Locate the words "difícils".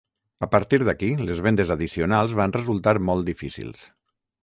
3.33-3.89